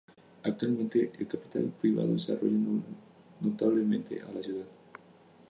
Actualmente, 0.41 1.11
el 1.19 1.27
capital 1.27 1.71
privado 1.79 2.07
desarrolla 2.13 2.57
notablemente 3.39 4.19
a 4.27 4.33
la 4.33 4.41
ciudad. 4.41 4.65